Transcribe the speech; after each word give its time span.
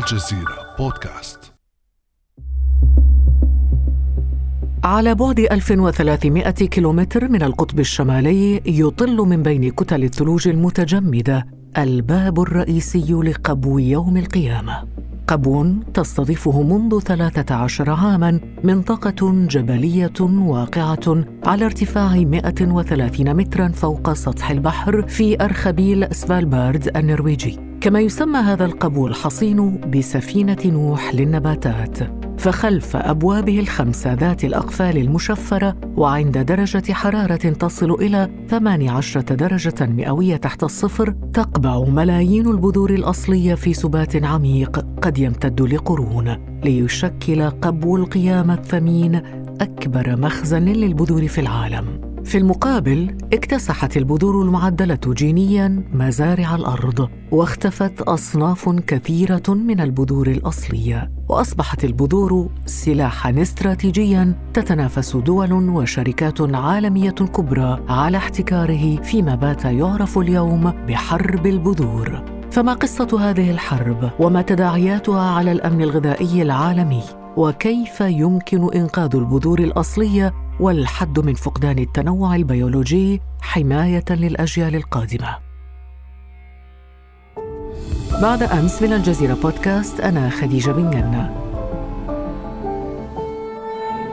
الجزيرة 0.00 0.76
بودكاست. 0.78 1.52
على 4.84 5.14
بعد 5.14 5.38
1300 5.40 6.50
كيلومتر 6.50 7.28
من 7.28 7.42
القطب 7.42 7.80
الشمالي 7.80 8.62
يطل 8.66 9.16
من 9.16 9.42
بين 9.42 9.70
كتل 9.70 10.04
الثلوج 10.04 10.48
المتجمدة 10.48 11.46
الباب 11.78 12.40
الرئيسي 12.40 13.12
لقبو 13.12 13.78
يوم 13.78 14.16
القيامة. 14.16 14.82
قبون 15.26 15.92
تستضيفه 15.94 16.62
منذ 16.62 17.00
13 17.00 17.90
عاما 17.90 18.40
منطقة 18.64 19.46
جبلية 19.46 20.20
واقعة 20.20 21.24
على 21.46 21.64
ارتفاع 21.64 22.14
130 22.14 23.34
مترا 23.34 23.68
فوق 23.68 24.12
سطح 24.12 24.50
البحر 24.50 25.08
في 25.08 25.44
أرخبيل 25.44 26.14
سفالبارد 26.14 26.96
النرويجي. 26.96 27.69
كما 27.80 28.00
يسمى 28.00 28.38
هذا 28.38 28.64
القبو 28.64 29.06
الحصين 29.06 29.80
بسفينة 29.90 30.58
نوح 30.64 31.14
للنباتات 31.14 31.98
فخلف 32.38 32.96
أبوابه 32.96 33.60
الخمسة 33.60 34.12
ذات 34.12 34.44
الأقفال 34.44 34.96
المشفرة 34.96 35.76
وعند 35.96 36.38
درجة 36.38 36.92
حرارة 36.92 37.36
تصل 37.36 37.90
إلى 37.90 38.30
18 38.48 39.20
درجة 39.20 39.86
مئوية 39.86 40.36
تحت 40.36 40.62
الصفر 40.62 41.14
تقبع 41.32 41.84
ملايين 41.84 42.46
البذور 42.46 42.90
الأصلية 42.90 43.54
في 43.54 43.74
سبات 43.74 44.24
عميق 44.24 44.86
قد 45.02 45.18
يمتد 45.18 45.60
لقرون 45.62 46.36
ليشكل 46.64 47.50
قبو 47.50 47.96
القيامة 47.96 48.54
الثمين 48.54 49.22
أكبر 49.60 50.16
مخزن 50.16 50.64
للبذور 50.64 51.28
في 51.28 51.40
العالم. 51.40 52.09
في 52.30 52.38
المقابل 52.38 53.16
اكتسحت 53.32 53.96
البذور 53.96 54.42
المعدلة 54.42 54.98
جينيا 55.06 55.84
مزارع 55.92 56.54
الأرض 56.54 57.08
واختفت 57.30 58.00
أصناف 58.00 58.68
كثيرة 58.68 59.42
من 59.48 59.80
البذور 59.80 60.26
الأصلية 60.26 61.10
وأصبحت 61.28 61.84
البذور 61.84 62.50
سلاحا 62.66 63.42
استراتيجيا 63.42 64.34
تتنافس 64.54 65.16
دول 65.16 65.52
وشركات 65.52 66.54
عالمية 66.54 67.10
كبرى 67.10 67.80
على 67.88 68.16
احتكاره 68.16 69.02
فيما 69.02 69.34
بات 69.34 69.64
يعرف 69.64 70.18
اليوم 70.18 70.70
بحرب 70.88 71.46
البذور. 71.46 72.24
فما 72.50 72.74
قصة 72.74 73.30
هذه 73.30 73.50
الحرب؟ 73.50 74.10
وما 74.18 74.42
تداعياتها 74.42 75.30
على 75.30 75.52
الأمن 75.52 75.82
الغذائي 75.82 76.42
العالمي؟ 76.42 77.02
وكيف 77.36 78.00
يمكن 78.00 78.74
إنقاذ 78.74 79.16
البذور 79.16 79.58
الأصلية 79.58 80.49
والحد 80.60 81.18
من 81.18 81.34
فقدان 81.34 81.78
التنوع 81.78 82.36
البيولوجي 82.36 83.20
حماية 83.40 84.04
للأجيال 84.10 84.76
القادمة. 84.76 85.38
بعد 88.22 88.42
أمس 88.42 88.82
من 88.82 88.92
الجزيرة 88.92 89.34
بودكاست 89.34 90.00
أنا 90.00 90.30
خديجة 90.30 90.70
بن 90.70 90.90
قنة 90.90 91.36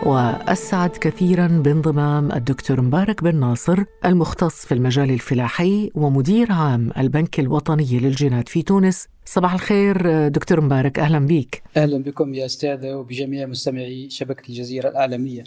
وأسعد 0.06 0.90
كثيرا 0.90 1.48
بانضمام 1.48 2.32
الدكتور 2.32 2.82
مبارك 2.82 3.24
بن 3.24 3.40
ناصر 3.40 3.84
المختص 4.06 4.66
في 4.66 4.74
المجال 4.74 5.12
الفلاحي 5.12 5.92
ومدير 5.96 6.52
عام 6.52 6.92
البنك 6.98 7.40
الوطني 7.40 8.00
للجينات 8.00 8.50
في 8.50 8.62
تونس. 8.62 9.08
صباح 9.26 9.54
الخير 9.54 10.28
دكتور 10.28 10.62
مبارك 10.62 11.00
أهلا 11.00 11.20
بك 11.20 11.64
أهلا 11.78 12.04
بكم 12.04 12.34
يا 12.34 12.46
أستاذة 12.46 12.96
وبجميع 12.96 13.46
مستمعي 13.46 14.10
شبكة 14.10 14.50
الجزيرة 14.50 14.90
العالمية. 14.90 15.44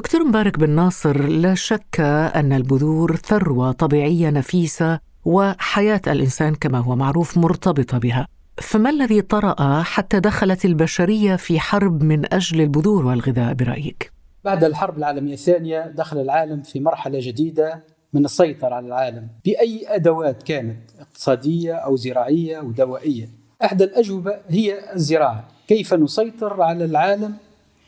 دكتور 0.00 0.24
مبارك 0.24 0.58
بن 0.58 0.70
ناصر 0.70 1.28
لا 1.28 1.54
شك 1.54 2.00
أن 2.34 2.52
البذور 2.52 3.16
ثروة 3.16 3.72
طبيعية 3.72 4.30
نفيسة 4.30 4.98
وحياة 5.24 6.00
الإنسان 6.06 6.54
كما 6.54 6.78
هو 6.78 6.96
معروف 6.96 7.38
مرتبطة 7.38 7.98
بها. 7.98 8.26
فما 8.58 8.90
الذي 8.90 9.22
طرأ 9.22 9.82
حتى 9.82 10.20
دخلت 10.20 10.64
البشرية 10.64 11.36
في 11.36 11.60
حرب 11.60 12.02
من 12.02 12.34
أجل 12.34 12.60
البذور 12.60 13.06
والغذاء 13.06 13.54
برأيك؟ 13.54 14.12
بعد 14.44 14.64
الحرب 14.64 14.98
العالمية 14.98 15.32
الثانية 15.32 15.86
دخل 15.86 16.20
العالم 16.20 16.62
في 16.62 16.80
مرحلة 16.80 17.18
جديدة 17.22 17.84
من 18.12 18.24
السيطرة 18.24 18.74
على 18.74 18.86
العالم. 18.86 19.28
بأي 19.44 19.84
أدوات 19.88 20.42
كانت؟ 20.42 20.90
اقتصادية 21.00 21.74
أو 21.74 21.96
زراعية 21.96 22.58
أو 22.58 22.70
دوائية. 22.70 23.28
أحدى 23.64 23.84
الأجوبة 23.84 24.34
هي 24.48 24.94
الزراعة. 24.94 25.48
كيف 25.68 25.94
نسيطر 25.94 26.62
على 26.62 26.84
العالم 26.84 27.34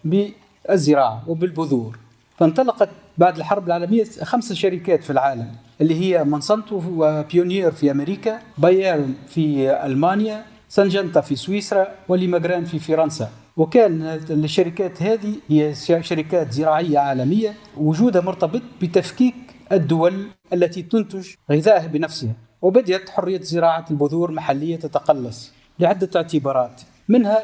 بالزراعة 0.05 1.25
وبالبذور؟ 1.29 2.02
فانطلقت 2.43 2.89
بعد 3.19 3.37
الحرب 3.37 3.67
العالمية 3.67 4.05
خمس 4.23 4.53
شركات 4.53 5.05
في 5.05 5.11
العالم 5.11 5.49
اللي 5.81 5.95
هي 6.01 6.25
مونسانتو 6.25 6.83
وبيونير 6.97 7.73
في 7.73 7.91
أمريكا 7.91 8.39
باير 8.59 9.15
في 9.29 9.71
ألمانيا 9.87 10.45
سنجنتا 10.69 11.21
في 11.21 11.37
سويسرا 11.37 11.89
وليماغران 12.09 12.65
في 12.65 12.79
فرنسا. 12.79 13.31
وكان 13.57 14.03
الشركات 14.31 15.03
هذه 15.03 15.35
هي 15.49 15.75
شركات 16.01 16.53
زراعية 16.53 16.99
عالمية 16.99 17.55
وجودها 17.77 18.23
مرتبط 18.23 18.63
بتفكيك 18.83 19.35
الدول 19.73 20.27
التي 20.53 20.83
تنتج 20.83 21.27
غذائها 21.51 21.87
بنفسها. 21.87 22.33
وبدأت 22.63 23.11
حرية 23.11 23.41
زراعة 23.41 23.85
البذور 23.91 24.31
محلية 24.31 24.77
تتقلص 24.77 25.53
لعدة 25.79 26.11
اعتبارات 26.17 26.83
منها 27.09 27.39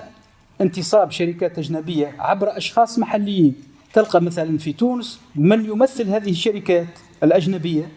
انتصاب 0.61 1.11
شركات 1.11 1.59
أجنبية 1.59 2.15
عبر 2.19 2.57
أشخاص 2.57 2.99
محليين. 2.99 3.55
تلقى 3.93 4.23
مثلا 4.23 4.59
في 4.59 4.73
تونس 4.73 5.21
من 5.35 5.65
يمثل 5.65 6.09
هذه 6.09 6.31
الشركات 6.31 6.87
الأجنبية 7.23 7.89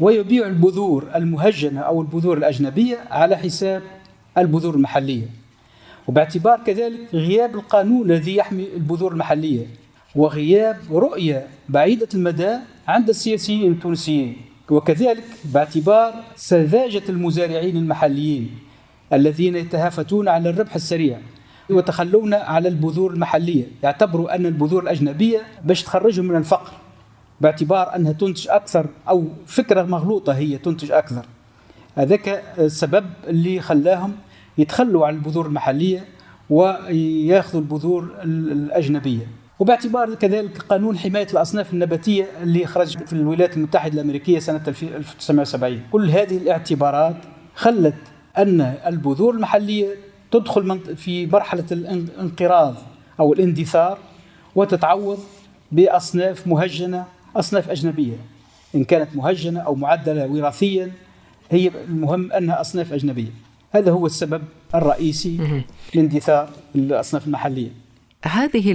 ويبيع 0.00 0.46
البذور 0.46 1.04
المهجنة 1.14 1.80
أو 1.80 2.00
البذور 2.02 2.38
الأجنبية 2.38 2.98
على 3.10 3.36
حساب 3.36 3.82
البذور 4.38 4.74
المحلية. 4.74 5.26
وباعتبار 6.08 6.60
كذلك 6.66 6.98
غياب 7.12 7.54
القانون 7.54 8.10
الذي 8.10 8.36
يحمي 8.36 8.66
البذور 8.76 9.12
المحلية 9.12 9.66
وغياب 10.16 10.76
رؤية 10.90 11.46
بعيدة 11.68 12.08
المدى 12.14 12.56
عند 12.88 13.08
السياسيين 13.08 13.72
التونسيين. 13.72 14.36
وكذلك 14.70 15.24
باعتبار 15.44 16.14
سذاجة 16.36 17.02
المزارعين 17.08 17.76
المحليين 17.76 18.50
الذين 19.12 19.56
يتهافتون 19.56 20.28
على 20.28 20.50
الربح 20.50 20.74
السريع. 20.74 21.18
وتخلون 21.70 22.34
على 22.34 22.68
البذور 22.68 23.12
المحلية. 23.12 23.64
يعتبروا 23.82 24.34
أن 24.34 24.46
البذور 24.46 24.82
الأجنبية 24.82 25.42
باش 25.64 25.82
تخرجهم 25.82 26.24
من 26.24 26.36
الفقر 26.36 26.72
باعتبار 27.40 27.96
أنها 27.96 28.12
تنتج 28.12 28.48
أكثر 28.48 28.86
أو 29.08 29.24
فكرة 29.46 29.82
مغلوطة 29.82 30.32
هي 30.32 30.58
تنتج 30.58 30.92
أكثر. 30.92 31.26
هذاك 31.96 32.42
السبب 32.58 33.06
اللي 33.26 33.60
خلاهم 33.60 34.12
يتخلوا 34.58 35.06
عن 35.06 35.14
البذور 35.14 35.46
المحلية 35.46 36.04
وياخذوا 36.50 37.60
البذور 37.60 38.14
الأجنبية. 38.24 39.26
وباعتبار 39.58 40.14
كذلك 40.14 40.58
قانون 40.58 40.98
حماية 40.98 41.26
الأصناف 41.32 41.72
النباتية 41.72 42.26
اللي 42.42 42.66
خرج 42.66 42.98
في 42.98 43.12
الولايات 43.12 43.56
المتحدة 43.56 43.94
الأمريكية 43.94 44.38
سنة 44.38 44.62
1970 44.68 45.82
كل 45.92 46.10
هذه 46.10 46.36
الاعتبارات 46.36 47.16
خلت 47.54 47.94
أن 48.38 48.60
البذور 48.86 49.34
المحلية 49.34 49.88
تدخل 50.30 50.96
في 50.96 51.26
مرحلة 51.26 51.64
الانقراض 51.72 52.74
أو 53.20 53.32
الاندثار 53.32 53.98
وتتعوض 54.54 55.18
بأصناف 55.72 56.46
مهجنة 56.46 57.04
أصناف 57.36 57.70
أجنبية. 57.70 58.16
إن 58.74 58.84
كانت 58.84 59.16
مهجنة 59.16 59.60
أو 59.60 59.74
معدلة 59.74 60.26
وراثيا 60.26 60.92
هي 61.50 61.70
المهم 61.88 62.32
أنها 62.32 62.60
أصناف 62.60 62.92
أجنبية. 62.92 63.30
هذا 63.70 63.90
هو 63.90 64.06
السبب 64.06 64.42
الرئيسي 64.74 65.62
لاندثار 65.94 66.50
الأصناف 66.74 67.26
المحلية. 67.26 67.70
هذه 68.24 68.72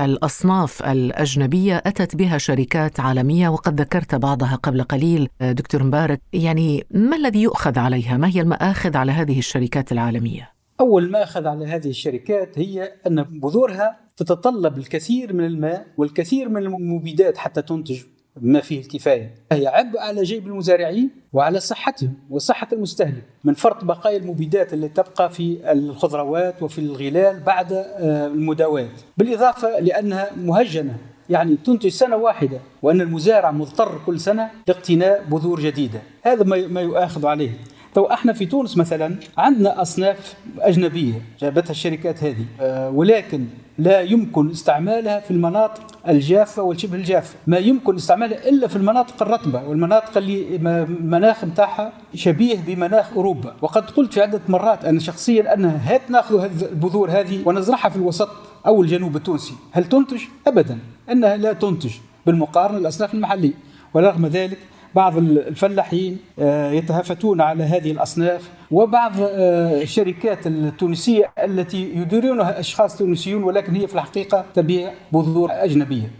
الأصناف 0.00 0.82
الأجنبية 0.82 1.82
أتت 1.86 2.16
بها 2.16 2.38
شركات 2.38 3.00
عالمية 3.00 3.48
وقد 3.48 3.80
ذكرت 3.80 4.14
بعضها 4.14 4.54
قبل 4.54 4.82
قليل 4.82 5.28
دكتور 5.40 5.82
مبارك. 5.82 6.20
يعني 6.32 6.86
ما 6.90 7.16
الذي 7.16 7.42
يؤخذ 7.42 7.78
عليها؟ 7.78 8.16
ما 8.16 8.28
هي 8.28 8.40
المآخذ 8.40 8.96
على 8.96 9.12
هذه 9.12 9.38
الشركات 9.38 9.92
العالمية؟ 9.92 10.55
أول 10.80 11.10
ما 11.10 11.22
أخذ 11.22 11.46
على 11.46 11.66
هذه 11.66 11.88
الشركات 11.88 12.58
هي 12.58 12.92
أن 13.06 13.22
بذورها 13.22 13.96
تتطلب 14.16 14.78
الكثير 14.78 15.32
من 15.32 15.44
الماء 15.44 15.86
والكثير 15.96 16.48
من 16.48 16.56
المبيدات 16.56 17.38
حتى 17.38 17.62
تنتج 17.62 18.02
ما 18.40 18.60
فيه 18.60 18.80
الكفاية. 18.80 19.34
هي 19.52 19.66
عبء 19.66 19.98
على 19.98 20.22
جيب 20.22 20.46
المزارعين 20.46 21.10
وعلى 21.32 21.60
صحتهم 21.60 22.14
وصحة 22.30 22.68
المستهلك 22.72 23.22
من 23.44 23.54
فرط 23.54 23.84
بقايا 23.84 24.16
المبيدات 24.16 24.72
اللي 24.72 24.88
تبقى 24.88 25.30
في 25.30 25.72
الخضروات 25.72 26.62
وفي 26.62 26.78
الغلال 26.78 27.40
بعد 27.40 27.72
آه، 27.72 28.26
المداواة. 28.26 28.88
بالإضافة 29.16 29.78
لأنها 29.80 30.30
مهجنة 30.36 30.96
يعني 31.30 31.56
تنتج 31.56 31.88
سنة 31.88 32.16
واحدة 32.16 32.60
وأن 32.82 33.00
المزارع 33.00 33.50
مضطر 33.50 34.00
كل 34.06 34.20
سنة 34.20 34.50
لاقتناء 34.68 35.24
بذور 35.30 35.60
جديدة. 35.60 36.02
هذا 36.22 36.44
ما 36.44 36.80
يؤاخذ 36.80 37.26
عليه. 37.26 37.50
تو 37.96 38.04
إحنا 38.04 38.32
في 38.32 38.46
تونس 38.46 38.76
مثلا 38.76 39.14
عندنا 39.38 39.82
أصناف 39.82 40.34
أجنبية 40.58 41.22
جابتها 41.40 41.70
الشركات 41.70 42.24
هذه 42.24 42.44
أه 42.60 42.90
ولكن 42.90 43.44
لا 43.78 44.00
يمكن 44.00 44.50
استعمالها 44.50 45.20
في 45.20 45.30
المناطق 45.30 45.82
الجافة 46.08 46.62
والشبه 46.62 46.96
الجافة، 46.96 47.34
ما 47.46 47.58
يمكن 47.58 47.96
استعمالها 47.96 48.48
إلا 48.48 48.68
في 48.68 48.76
المناطق 48.76 49.22
الرطبة 49.22 49.68
والمناطق 49.68 50.16
اللي 50.16 50.56
المناخ 50.56 51.44
نتاعها 51.44 51.92
شبيه 52.14 52.58
بمناخ 52.66 53.12
أوروبا، 53.16 53.54
وقد 53.62 53.90
قلت 53.90 54.12
في 54.12 54.22
عدة 54.22 54.40
مرات 54.48 54.84
أنا 54.84 55.00
شخصيا 55.00 55.54
ان 55.54 55.64
هات 55.64 56.10
ناخذ 56.10 56.62
البذور 56.62 57.10
هذه 57.10 57.42
ونزرعها 57.44 57.88
في 57.88 57.96
الوسط 57.96 58.28
أو 58.66 58.82
الجنوب 58.82 59.16
التونسي، 59.16 59.54
هل 59.72 59.84
تنتج؟ 59.84 60.20
ابدا، 60.46 60.78
إنها 61.10 61.36
لا 61.36 61.52
تنتج 61.52 61.92
بالمقارنة 62.26 62.78
الاصناف 62.78 63.14
المحلية، 63.14 63.54
ورغم 63.94 64.26
ذلك 64.26 64.58
بعض 64.96 65.16
الفلاحين 65.18 66.18
آه، 66.38 66.70
يتهافتون 66.70 67.40
على 67.40 67.64
هذه 67.64 67.90
الأصناف 67.90 68.50
وبعض 68.70 69.12
آه، 69.20 69.82
الشركات 69.82 70.46
التونسية 70.46 71.32
التي 71.44 71.92
يديرونها 71.94 72.60
أشخاص 72.60 72.98
تونسيون 72.98 73.42
ولكن 73.42 73.74
هي 73.74 73.86
في 73.86 73.94
الحقيقة 73.94 74.44
تبيع 74.54 74.92
بذور 75.12 75.48
أجنبية 75.52 76.10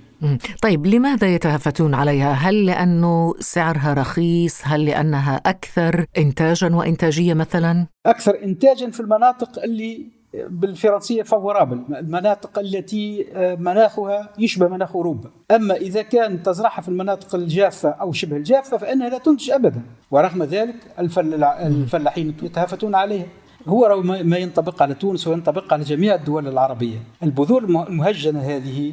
طيب 0.63 0.87
لماذا 0.87 1.35
يتهافتون 1.35 1.95
عليها؟ 1.95 2.33
هل 2.33 2.67
لأنه 2.67 3.35
سعرها 3.41 3.95
رخيص؟ 3.95 4.61
هل 4.65 4.85
لأنها 4.85 5.37
أكثر 5.47 6.07
إنتاجا 6.19 6.75
وإنتاجية 6.75 7.35
مثلا؟ 7.35 7.87
أكثر 8.07 8.45
إنتاجا 8.45 8.91
في 8.91 9.01
المناطق 9.01 9.63
اللي 9.63 10.07
بالفرنسية 10.49 11.23
فورابل 11.23 11.83
المناطق 11.97 12.59
التي 12.59 13.27
آه، 13.35 13.55
مناخها 13.55 14.29
يشبه 14.39 14.69
مناخ 14.69 14.97
أوروبا. 14.97 15.31
أما 15.51 15.75
إذا 15.75 16.03
كان 16.03 16.43
تزرعها 16.43 16.81
في 16.81 16.89
المناطق 16.89 17.35
الجافة 17.35 17.89
أو 17.89 18.13
شبه 18.13 18.37
الجافة 18.37 18.77
فإنها 18.77 19.09
لا 19.09 19.19
تنتج 19.19 19.51
ابدا. 19.51 19.83
ورغم 20.11 20.43
ذلك 20.43 20.75
الفلاحين 20.99 22.35
يتهافتون 22.43 22.95
عليها. 22.95 23.27
هو 23.67 24.03
ما 24.03 24.37
ينطبق 24.37 24.83
على 24.83 24.95
تونس 24.95 25.27
وينطبق 25.27 25.73
على 25.73 25.85
جميع 25.85 26.15
الدول 26.15 26.49
العربية. 26.49 26.99
البذور 27.23 27.65
المهجنة 27.65 28.41
هذه 28.41 28.93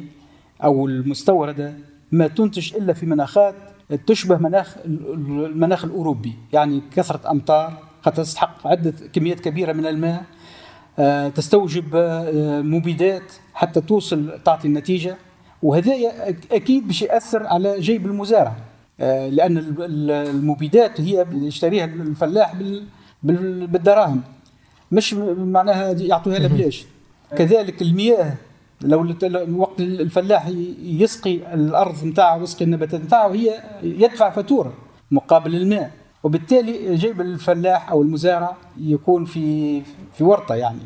أو 0.64 0.86
المستوردة 0.86 1.72
ما 2.12 2.26
تنتج 2.26 2.76
إلا 2.76 2.92
في 2.92 3.06
مناخات 3.06 3.54
تشبه 4.06 4.36
مناخ 4.36 4.76
المناخ 4.84 5.84
الأوروبي. 5.84 6.32
يعني 6.52 6.82
كثرة 6.96 7.30
أمطار 7.30 7.72
قد 8.02 8.12
تستحق 8.12 8.66
عدة 8.66 8.94
كميات 9.12 9.40
كبيرة 9.40 9.72
من 9.72 9.86
الماء. 9.86 10.24
تستوجب 11.34 11.84
آه، 11.94 12.60
مبيدات 12.62 13.32
حتى 13.54 13.80
توصل 13.80 14.38
تعطي 14.44 14.68
النتيجة. 14.68 15.16
وهذا 15.62 15.92
أكيد 16.52 16.86
باش 16.86 17.02
يأثر 17.02 17.46
على 17.46 17.80
جيب 17.80 18.06
المزارع. 18.06 18.56
آه، 19.00 19.28
لأن 19.28 19.74
المبيدات 19.80 21.00
هي 21.00 21.26
يشتريها 21.32 21.84
الفلاح 21.84 22.54
بالدراهم. 23.22 24.22
مش 24.92 25.14
معناها 25.38 25.92
يعطوها 25.92 26.38
له 26.38 26.48
بلاش. 26.48 26.86
كذلك 27.36 27.82
المياه 27.82 28.34
لو 28.80 29.14
وقت 29.56 29.80
الفلاح 29.80 30.48
يسقي 30.82 31.54
الأرض 31.54 32.04
نتاعه 32.04 32.38
ويسقي 32.38 32.64
النباتات 32.64 33.00
نتاعه 33.00 33.28
هي 33.28 33.62
يدفع 33.82 34.30
فاتورة 34.30 34.72
مقابل 35.10 35.54
الماء. 35.54 35.90
وبالتالي 36.24 36.96
جيب 36.96 37.20
الفلاح 37.20 37.90
أو 37.90 38.02
المزارع 38.02 38.56
يكون 38.80 39.24
في 39.24 39.80
في 40.14 40.24
ورطة 40.24 40.54
يعني. 40.54 40.78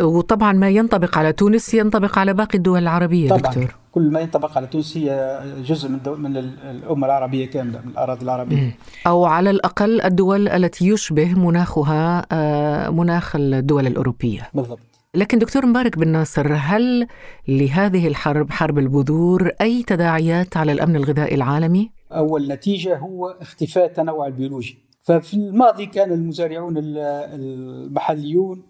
وطبعا 0.00 0.52
ما 0.52 0.68
ينطبق 0.68 1.18
على 1.18 1.32
تونس 1.32 1.74
ينطبق 1.74 2.18
على 2.18 2.34
باقي 2.34 2.58
الدول 2.58 2.82
العربية 2.82 3.28
طبعا. 3.28 3.40
دكتور. 3.40 3.74
كل 3.92 4.10
ما 4.10 4.20
ينطبق 4.20 4.56
على 4.56 4.66
تونس 4.66 4.96
هي 4.96 5.40
جزء 5.66 5.88
من 5.88 5.98
من 6.18 6.36
الأمة 6.70 7.06
العربية 7.06 7.46
كاملة 7.46 7.80
من 7.84 7.90
الأراضي 7.90 8.24
العربية. 8.24 8.76
أو 9.06 9.24
على 9.24 9.50
الأقل 9.50 10.00
الدول 10.00 10.48
التي 10.48 10.88
يشبه 10.88 11.34
مناخها 11.34 12.26
آه، 12.32 12.90
مناخ 12.90 13.36
الدول 13.36 13.86
الأوروبية. 13.86 14.50
بالضبط. 14.54 14.78
لكن 15.14 15.38
دكتور 15.38 15.66
مبارك 15.66 15.98
بن 15.98 16.08
ناصر 16.08 16.54
هل 16.54 17.06
لهذه 17.48 18.08
الحرب 18.08 18.50
حرب 18.50 18.78
البذور 18.78 19.50
أي 19.60 19.82
تداعيات 19.82 20.56
على 20.56 20.72
الأمن 20.72 20.96
الغذائي 20.96 21.34
العالمي؟ 21.34 21.90
اول 22.16 22.48
نتيجه 22.48 22.96
هو 22.98 23.28
اختفاء 23.28 23.84
التنوع 23.84 24.26
البيولوجي. 24.26 24.78
ففي 25.02 25.34
الماضي 25.34 25.86
كان 25.86 26.12
المزارعون 26.12 26.74
المحليون 26.78 28.62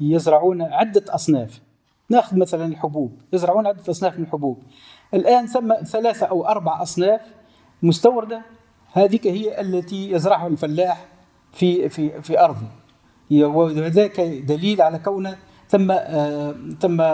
يزرعون 0.00 0.62
عدة 0.62 1.04
أصناف. 1.08 1.60
ناخذ 2.08 2.38
مثلا 2.38 2.66
الحبوب 2.66 3.20
يزرعون 3.32 3.66
عدة 3.66 3.82
أصناف 3.90 4.18
من 4.18 4.24
الحبوب. 4.24 4.62
الآن 5.14 5.46
ثم 5.46 5.74
ثلاثة 5.84 6.26
أو 6.26 6.46
أربع 6.46 6.82
أصناف 6.82 7.20
مستوردة. 7.82 8.42
هذيك 8.92 9.26
هي 9.26 9.60
التي 9.60 10.10
يزرعها 10.12 10.46
الفلاح 10.46 11.06
في 11.52 11.88
في 11.88 12.22
في 12.22 12.40
أرضه. 12.40 12.66
وذاك 13.30 14.20
دليل 14.20 14.82
على 14.82 14.98
كونه 14.98 15.36
ثم 15.68 15.90
آه 15.90 16.54
ثم 16.80 17.04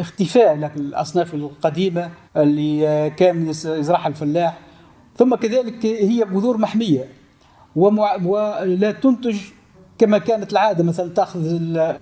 اختفاء 0.00 0.72
الأصناف 0.76 1.34
القديمة 1.34 2.10
اللي 2.36 3.10
كان 3.10 3.48
يزرعها 3.48 4.08
الفلاح. 4.08 4.58
ثم 5.18 5.34
كذلك 5.34 5.86
هي 5.86 6.24
بذور 6.24 6.58
محمية. 6.58 7.04
ولا 7.76 8.92
تنتج 9.02 9.36
كما 9.98 10.18
كانت 10.18 10.52
العادة 10.52 10.84
مثلا 10.84 11.08
تأخذ 11.08 11.40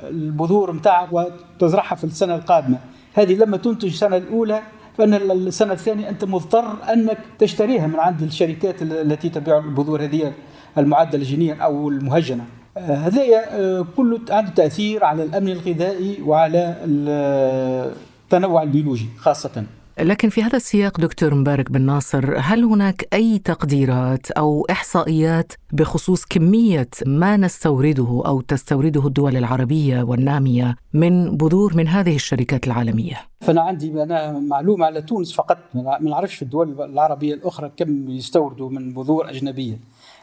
البذور 0.03 0.73
نتاعك 0.73 1.09
وتزرعها 1.13 1.95
في 1.95 2.05
السنة 2.05 2.35
القادمة. 2.35 2.79
هذه 3.15 3.35
لما 3.35 3.57
تنتج 3.57 3.89
السنة 3.89 4.17
الأولى 4.17 4.63
فإن 4.99 5.15
السنة 5.15 5.73
الثانية 5.73 6.09
أنت 6.09 6.25
مضطر 6.25 6.93
أنك 6.93 7.19
تشتريها 7.39 7.87
من 7.87 7.99
عند 7.99 8.23
الشركات 8.23 8.83
التي 8.83 9.29
تبيع 9.29 9.59
البذور 9.59 10.03
هذه 10.03 10.33
المعدله 10.79 11.25
جينيا 11.25 11.55
أو 11.55 11.89
المهجنة. 11.89 12.45
آه، 12.77 12.81
هذا 12.81 13.23
آه، 13.51 13.87
كله 13.97 14.21
عنده 14.31 14.51
تأثير 14.51 15.05
على 15.05 15.23
الأمن 15.23 15.49
الغذائي 15.49 16.23
وعلى 16.23 16.77
التنوع 16.85 18.63
البيولوجي 18.63 19.09
خاصة. 19.19 19.65
لكن 20.01 20.29
في 20.29 20.43
هذا 20.43 20.57
السياق 20.57 21.01
دكتور 21.01 21.35
مبارك 21.35 21.71
بن 21.71 21.81
ناصر 21.81 22.35
هل 22.39 22.65
هناك 22.65 23.09
أي 23.13 23.39
تقديرات 23.39 24.31
أو 24.31 24.67
إحصائيات 24.71 25.53
بخصوص 25.73 26.25
كمية 26.25 26.89
ما 27.07 27.37
نستورده 27.37 28.23
أو 28.27 28.41
تستورده 28.41 29.07
الدول 29.07 29.37
العربية 29.37 30.03
والنامية 30.03 30.77
من 30.93 31.37
بذور 31.37 31.77
من 31.77 31.89
هذه 31.89 32.15
الشركات 32.15 32.67
العالمية؟ 32.67 33.17
فأنا 33.41 33.61
عندي 33.63 34.03
أنا 34.03 34.33
معلومة 34.33 34.87
على 34.87 35.03
تونس 35.03 35.33
فقط. 35.33 35.59
ما 35.75 35.99
نعرفش 36.01 36.35
في 36.35 36.43
الدول 36.43 36.83
العربية 36.83 37.35
الأخرى 37.35 37.71
كم 37.77 38.11
يستوردوا 38.11 38.71
من 38.71 38.95
بذور 38.95 39.31
أجنبية. 39.31 39.79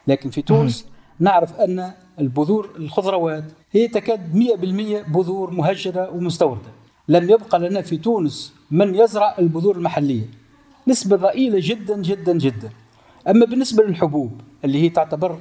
لكن 0.07 0.29
في 0.29 0.41
تونس 0.41 0.85
نعرف 1.19 1.53
أن 1.59 1.91
البذور 2.19 2.69
الخضروات 2.75 3.43
هي 3.71 3.87
تكاد 3.87 4.33
100% 4.33 5.11
بذور 5.11 5.51
مهجرة 5.51 6.09
ومستوردة. 6.09 6.69
لم 7.07 7.29
يبقى 7.29 7.59
لنا 7.59 7.81
في 7.81 7.97
تونس 7.97 8.53
من 8.71 8.95
يزرع 8.95 9.35
البذور 9.39 9.75
المحلية. 9.75 10.25
نسبة 10.87 11.15
ضئيلة 11.15 11.59
جدا 11.61 12.01
جدا 12.01 12.37
جدا. 12.37 12.69
أما 13.29 13.45
بالنسبة 13.45 13.83
للحبوب 13.83 14.41
اللي 14.65 14.83
هي 14.83 14.89
تعتبر 14.89 15.37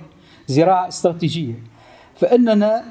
زراعة 0.46 0.88
استراتيجية 0.88 1.54
فإننا 2.16 2.84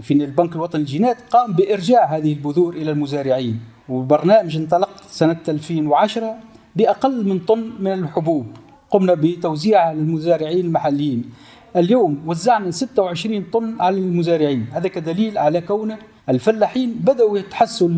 في 0.00 0.14
البنك 0.14 0.56
الوطني 0.56 0.80
للجينات 0.80 1.16
قام 1.30 1.52
بإرجاع 1.52 2.04
هذه 2.04 2.32
البذور 2.32 2.74
إلى 2.74 2.90
المزارعين. 2.90 3.60
وبرنامج 3.88 4.56
انطلق 4.56 4.90
سنة 5.10 5.40
2010 5.48 6.36
بأقل 6.76 7.28
من 7.28 7.38
طن 7.38 7.72
من 7.80 7.92
الحبوب. 7.92 8.46
قمنا 8.90 9.14
بتوزيعها 9.14 9.94
للمزارعين 9.94 10.64
المحليين. 10.66 11.24
اليوم 11.76 12.22
وزعنا 12.26 12.70
26 12.70 13.44
طن 13.52 13.80
على 13.80 13.98
المزارعين. 13.98 14.66
هذا 14.72 14.88
كدليل 14.88 15.38
على 15.38 15.60
كونه 15.60 15.98
الفلاحين 16.28 16.92
بدأوا 16.94 17.38
يتحسوا 17.38 17.88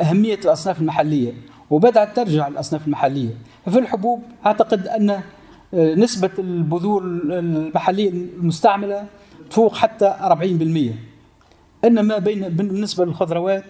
أهمية 0.00 0.34
الأصناف 0.44 0.80
المحلية 0.80 1.32
وبدأت 1.70 2.16
ترجع 2.16 2.48
الأصناف 2.48 2.86
المحلية. 2.86 3.34
ففي 3.66 3.78
الحبوب 3.78 4.22
أعتقد 4.46 4.86
أن 4.88 5.10
آه، 5.74 5.94
نسبة 5.94 6.30
البذور 6.38 7.02
المحلية 7.02 8.08
المستعملة 8.10 9.06
تفوق 9.50 9.74
حتى 9.74 10.14
40% 10.20 10.94
إنما 11.84 12.18
بين 12.18 12.48
بالنسبة 12.48 13.04
للخضروات 13.04 13.64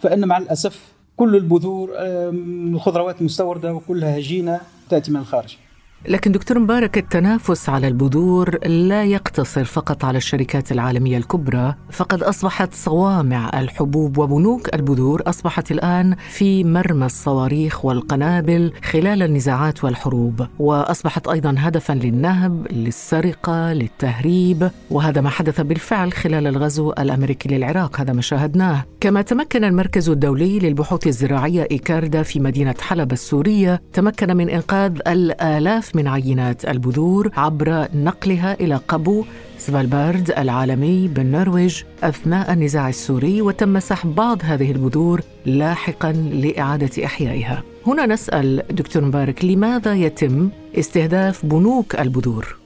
فإن 0.00 0.24
مع 0.28 0.38
الأسف 0.38 0.92
كل 1.16 1.36
البذور 1.36 1.90
الخضروات 1.98 3.20
المستوردة 3.20 3.74
وكلها 3.74 4.18
هجينة 4.18 4.60
تأتي 4.88 5.10
من 5.10 5.20
الخارج. 5.20 5.56
لكن 6.04 6.32
دكتور 6.32 6.58
مبارك 6.58 6.98
التنافس 6.98 7.68
على 7.68 7.88
البذور 7.88 8.66
لا 8.66 9.04
يقتصر 9.04 9.64
فقط 9.64 10.04
على 10.04 10.18
الشركات 10.18 10.72
العالمية 10.72 11.18
الكبرى 11.18 11.74
فقد 11.90 12.22
أصبحت 12.22 12.74
صوامع 12.74 13.50
الحبوب 13.60 14.18
وبنوك 14.18 14.74
البذور 14.74 15.22
أصبحت 15.26 15.70
الآن 15.70 16.16
في 16.28 16.64
مرمى 16.64 17.06
الصواريخ 17.06 17.84
والقنابل 17.84 18.72
خلال 18.82 19.22
النزاعات 19.22 19.84
والحروب. 19.84 20.46
وأصبحت 20.58 21.28
أيضا 21.28 21.54
هدفا 21.58 21.92
للنهب 21.92 22.66
للسرقة 22.72 23.72
للتهريب 23.72 24.70
وهذا 24.90 25.20
ما 25.20 25.30
حدث 25.30 25.60
بالفعل 25.60 26.12
خلال 26.12 26.46
الغزو 26.46 26.92
الأمريكي 26.92 27.48
للعراق 27.48 28.00
هذا 28.00 28.12
ما 28.12 28.22
شاهدناه. 28.22 28.84
كما 29.00 29.22
تمكن 29.22 29.64
المركز 29.64 30.08
الدولي 30.08 30.58
للبحوث 30.58 31.06
الزراعية 31.06 31.68
إيكاردا 31.70 32.22
في 32.22 32.40
مدينة 32.40 32.74
حلب 32.80 33.12
السورية 33.12 33.82
تمكن 33.92 34.36
من 34.36 34.48
إنقاذ 34.50 34.98
الآلاف 35.06 35.85
آلاف 35.86 35.96
من 35.96 36.08
عينات 36.08 36.64
البذور 36.64 37.30
عبر 37.36 37.88
نقلها 37.94 38.54
إلى 38.54 38.76
قبو 38.76 39.24
سفالبارد 39.58 40.30
العالمي 40.30 41.08
بالنرويج 41.08 41.82
أثناء 42.02 42.52
النزاع 42.52 42.88
السوري 42.88 43.42
وتم 43.42 43.80
سحب 43.80 44.14
بعض 44.14 44.38
هذه 44.42 44.72
البذور 44.72 45.20
لاحقا 45.46 46.12
لإعادة 46.12 47.04
إحيائها. 47.04 47.62
هنا 47.86 48.06
نسأل 48.06 48.62
دكتور 48.70 49.04
مبارك 49.04 49.44
لماذا 49.44 49.94
يتم 49.94 50.50
استهداف 50.74 51.46
بنوك 51.46 52.00
البذور؟ 52.00 52.58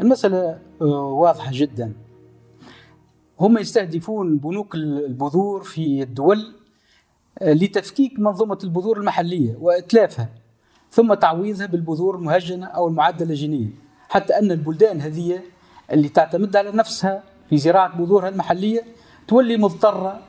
المسألة 0.00 0.58
آه، 0.82 1.04
واضحة 1.04 1.50
جدا. 1.52 1.92
هم 3.40 3.58
يستهدفون 3.58 4.36
بنوك 4.36 4.74
البذور 4.74 5.62
في 5.62 6.02
الدول 6.02 6.54
آه، 7.38 7.52
لتفكيك 7.52 8.18
منظومة 8.18 8.58
البذور 8.64 8.98
المحلية 8.98 9.56
وإتلافها. 9.60 10.39
ثم 10.90 11.14
تعويضها 11.14 11.66
بالبذور 11.66 12.16
المهجنة 12.16 12.66
أو 12.66 12.88
المعدلة 12.88 13.34
جينيا 13.34 13.70
حتى 14.08 14.38
أن 14.38 14.50
البلدان 14.50 15.00
هذه 15.00 15.40
اللي 15.92 16.08
تعتمد 16.08 16.56
على 16.56 16.70
نفسها 16.70 17.22
في 17.48 17.56
زراعة 17.56 17.96
بذورها 17.98 18.28
المحلية 18.28 18.82
تولي 19.28 19.56
مضطرة 19.56 20.20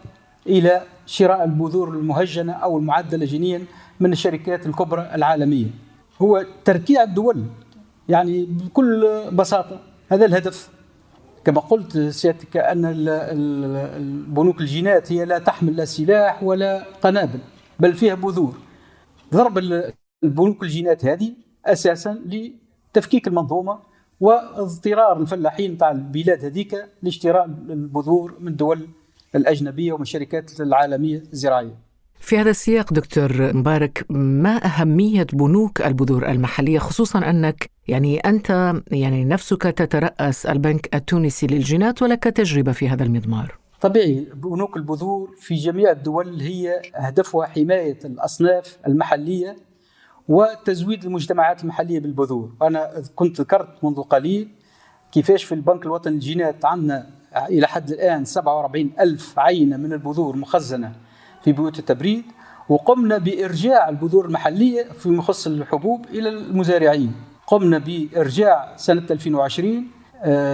إلى 0.47 0.81
شراء 1.05 1.43
البذور 1.43 1.89
المهجنة 1.89 2.53
أو 2.53 2.77
المعدلة 2.77 3.25
جينيا 3.25 3.65
من 3.99 4.11
الشركات 4.11 4.65
الكبرى 4.65 5.11
العالمية. 5.15 5.67
هو 6.21 6.45
تركيع 6.65 7.03
الدول 7.03 7.43
يعني 8.09 8.45
بكل 8.45 9.21
بساطة 9.31 9.79
هذا 10.09 10.25
الهدف. 10.25 10.69
كما 11.45 11.61
قلت 11.61 11.97
سيادتك 11.97 12.57
أن 12.57 12.81
البنوك 13.07 14.61
الجينات 14.61 15.11
هي 15.11 15.25
لا 15.25 15.39
تحمل 15.39 15.75
لا 15.75 15.85
سلاح 15.85 16.43
ولا 16.43 16.83
قنابل 17.01 17.39
بل 17.79 17.93
فيها 17.93 18.15
بذور. 18.15 18.57
ضرب 19.33 19.57
البنوك 20.23 20.63
الجينات 20.63 21.05
هذه 21.05 21.33
أساسا 21.65 22.21
لتفكيك 22.25 23.27
المنظومة 23.27 23.79
واضطرار 24.19 25.21
الفلاحين 25.21 25.77
تاع 25.77 25.91
البلاد 25.91 26.45
هذيك 26.45 26.75
لاشتراء 27.03 27.45
البذور 27.45 28.35
من 28.39 28.47
الدول 28.47 28.87
الأجنبية 29.35 29.93
ومن 29.93 30.01
الشركات 30.01 30.61
العالمية 30.61 31.23
الزراعية. 31.33 31.75
في 32.19 32.37
هذا 32.37 32.49
السياق 32.49 32.93
دكتور 32.93 33.53
مبارك 33.53 34.05
ما 34.09 34.65
أهمية 34.65 35.27
بنوك 35.33 35.81
البذور 35.81 36.29
المحلية؟ 36.29 36.79
خصوصا 36.79 37.29
أنك 37.29 37.69
يعني 37.87 38.19
أنت 38.19 38.73
يعني 38.91 39.25
نفسك 39.25 39.61
تترأس 39.61 40.45
البنك 40.45 40.95
التونسي 40.95 41.47
للجينات 41.47 42.01
ولك 42.01 42.23
تجربة 42.23 42.71
في 42.71 42.89
هذا 42.89 43.03
المضمار. 43.03 43.57
طبيعي 43.81 44.27
بنوك 44.33 44.77
البذور 44.77 45.35
في 45.39 45.55
جميع 45.55 45.91
الدول 45.91 46.41
هي 46.41 46.81
هدفها 46.95 47.45
حماية 47.45 47.99
الأصناف 48.05 48.77
المحلية 48.87 49.55
وتزويد 50.31 51.05
المجتمعات 51.05 51.63
المحلية 51.63 51.99
بالبذور. 51.99 52.51
أنا 52.61 53.03
كنت 53.15 53.41
ذكرت 53.41 53.83
منذ 53.83 54.01
قليل 54.01 54.49
كيفاش 55.11 55.43
في 55.43 55.55
البنك 55.55 55.85
الوطني 55.85 56.13
للجينات 56.13 56.65
عندنا 56.65 57.09
إلى 57.49 57.67
حد 57.67 57.91
الآن 57.91 58.25
47 58.25 58.91
ألف 58.99 59.39
عينة 59.39 59.77
من 59.77 59.93
البذور 59.93 60.35
مخزنة 60.35 60.91
في 61.43 61.51
بيوت 61.51 61.79
التبريد 61.79 62.23
وقمنا 62.69 63.17
بإرجاع 63.17 63.89
البذور 63.89 64.25
المحلية 64.25 64.83
فيما 64.83 65.17
يخص 65.17 65.47
الحبوب 65.47 66.05
إلى 66.05 66.29
المزارعين. 66.29 67.13
قمنا 67.47 67.77
بإرجاع 67.77 68.73
سنة 68.77 69.03
2020 69.11 69.87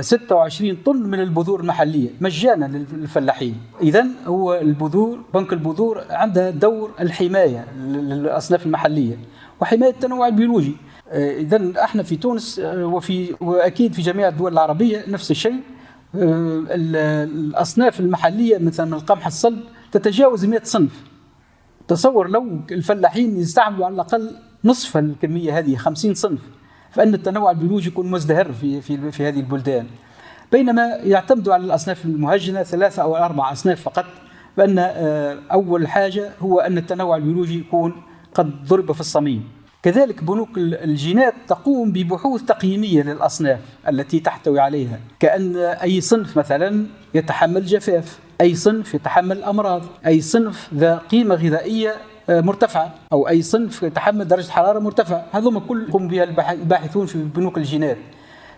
26 0.02 0.70
آه، 0.72 0.84
طن 0.86 0.96
من 1.04 1.20
البذور 1.20 1.60
المحلية 1.60 2.10
مجانا 2.22 2.66
للفلاحين. 2.66 3.58
إذا 3.82 4.06
هو 4.26 4.54
البذور 4.54 5.20
بنك 5.34 5.54
البذور 5.54 6.04
عنده 6.10 6.50
دور 6.50 6.92
الحماية 7.00 7.66
للأصناف 7.78 8.66
المحلية. 8.66 9.18
وحماية 9.62 9.90
التنوع 9.90 10.28
البيولوجي. 10.28 10.76
آه، 11.10 11.38
إذا 11.38 11.84
إحنا 11.84 12.04
في 12.04 12.16
تونس 12.16 12.60
آه، 12.60 12.86
وفي 12.86 13.36
وأكيد 13.42 13.94
في 13.94 14.02
جميع 14.02 14.28
الدول 14.28 14.54
العربية 14.54 15.04
نفس 15.08 15.32
الشيء. 15.32 15.60
الأصناف 16.16 18.00
المحلية 18.00 18.58
مثلا 18.58 18.86
من 18.86 18.94
القمح 18.94 19.26
الصلب 19.26 19.60
تتجاوز 19.92 20.46
100 20.46 20.62
صنف. 20.64 21.04
تصور 21.88 22.30
لو 22.30 22.60
الفلاحين 22.72 23.38
يستعملوا 23.38 23.86
على 23.86 23.96
الأقل 23.96 24.32
نصف 24.64 24.98
الكمية 24.98 25.58
هذه 25.58 25.76
50 25.76 26.14
صنف 26.14 26.40
فإن 26.92 27.14
التنوع 27.14 27.52
البيولوجي 27.52 27.88
يكون 27.88 28.12
مزدهر 28.12 28.52
في 28.52 28.82
في 28.82 29.12
في 29.12 29.28
هذه 29.28 29.40
البلدان. 29.40 29.88
بينما 30.52 30.96
يعتمدوا 30.96 31.54
على 31.54 31.64
الأصناف 31.64 32.06
المهجنة 32.06 32.64
ثلاثة 32.64 33.02
أو 33.02 33.16
أربع 33.16 33.52
أصناف 33.52 33.82
فقط 33.82 34.06
آه، 34.60 35.38
أول 35.52 35.88
حاجة 35.88 36.32
هو 36.40 36.60
أن 36.60 36.78
التنوع 36.78 37.18
البيولوجي 37.18 37.60
يكون 37.60 38.02
قد 38.36 38.66
ضرب 38.66 38.92
في 38.92 39.00
الصميم. 39.00 39.50
كذلك 39.84 40.24
بنوك 40.24 40.50
الجينات 40.58 41.34
تقوم 41.48 41.92
ببحوث 41.92 42.42
تقييمية 42.42 43.04
للأصناف 43.04 43.60
التي 43.90 44.20
تحتوي 44.20 44.60
عليها. 44.60 45.00
كأن 45.20 45.56
أي 45.58 46.02
صنف 46.02 46.38
مثلا 46.38 46.86
يتحمل 47.14 47.66
جفاف 47.66 48.20
أي 48.42 48.56
صنف 48.56 48.94
يتحمل 48.94 49.44
أمراض 49.44 49.82
أي 50.06 50.22
صنف 50.22 50.74
ذا 50.74 50.98
قيمة 50.98 51.36
غذائية 51.36 51.96
مرتفعة 52.30 52.94
أو 53.12 53.28
أي 53.28 53.42
صنف 53.42 53.84
يتحمل 53.84 54.28
درجة 54.28 54.52
حرارة 54.52 54.80
مرتفعة. 54.80 55.26
هذوما 55.32 55.60
كل 55.60 55.86
يقوم 55.90 56.08
بها 56.08 56.24
الباحثون 56.52 57.06
في 57.06 57.18
بنوك 57.18 57.58
الجينات 57.58 57.98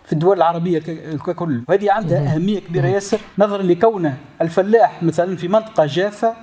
في 0.06 0.12
الدول 0.12 0.36
العربية 0.36 0.78
ككل. 1.26 1.62
وهذه 1.68 1.92
عندها 1.92 2.34
أهمية 2.34 2.60
كبيرة 2.60 2.86
ياسر 2.86 3.20
نظرا 3.38 3.62
لكونه 3.62 4.16
الفلاح 4.42 5.02
مثلا 5.02 5.36
في 5.36 5.48
منطقة 5.48 5.86
جافة 5.86 6.34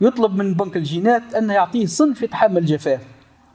يطلب 0.00 0.36
من 0.36 0.54
بنك 0.54 0.76
الجينات 0.76 1.34
انه 1.34 1.54
يعطيه 1.54 1.86
صنف 1.86 2.22
يتحمل 2.22 2.58
الجفاف. 2.58 3.00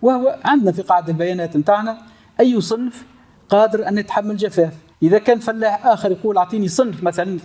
وهو 0.01 0.39
عندنا 0.45 0.71
في 0.71 0.81
قاعدة 0.81 1.07
البيانات 1.07 1.57
نتاعنا 1.57 1.97
أي 2.39 2.61
صنف 2.61 3.05
قادر 3.49 3.87
أن 3.87 3.97
يتحمل 3.97 4.37
جفاف 4.37 4.73
إذا 5.03 5.17
كان 5.17 5.39
فلاح 5.39 5.87
آخر 5.87 6.11
يقول 6.11 6.37
أعطيني 6.37 6.67
صنف 6.67 7.03
مثلا 7.03 7.39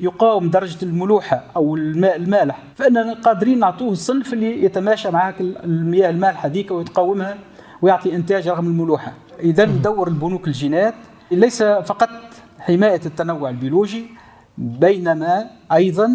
يقاوم 0.00 0.50
درجة 0.50 0.84
الملوحة 0.84 1.44
أو 1.56 1.76
الماء 1.76 2.16
المالح 2.16 2.62
فإننا 2.76 3.14
قادرين 3.14 3.58
نعطوه 3.58 3.92
الصنف 3.92 4.32
اللي 4.32 4.64
يتماشى 4.64 5.10
معك 5.10 5.40
المياه 5.40 6.10
المالحة 6.10 6.48
ذيك 6.48 6.70
ويتقاومها 6.70 7.38
ويعطي 7.82 8.14
إنتاج 8.14 8.48
رغم 8.48 8.66
الملوحة. 8.66 9.12
إذا 9.40 9.64
دور 9.64 10.08
البنوك 10.08 10.46
الجينات. 10.46 10.94
ليس 11.30 11.62
فقط 11.62 12.10
حماية 12.58 13.00
التنوع 13.06 13.50
البيولوجي 13.50 14.06
بينما 14.58 15.50
أيضا 15.72 16.10